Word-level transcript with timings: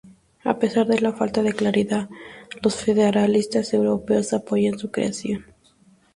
A 0.43 0.57
pesar 0.57 0.87
de 0.87 0.99
la 0.99 1.13
falta 1.13 1.43
de 1.43 1.53
claridad, 1.53 2.09
los 2.63 2.75
federalistas 2.75 3.71
europeos 3.75 4.33
apoyan 4.33 4.79
su 4.79 4.89
creación. 4.89 5.45